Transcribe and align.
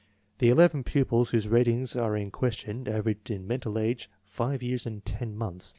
The 0.39 0.49
11 0.49 0.83
pupils 0.83 1.29
whose 1.29 1.47
ratings 1.47 1.95
are 1.95 2.17
in 2.17 2.31
question 2.31 2.87
averaged 2.87 3.29
in 3.29 3.45
mental 3.45 3.77
age 3.77 4.09
5 4.23 4.63
years 4.63 4.87
and 4.87 5.05
10 5.05 5.35
months. 5.37 5.69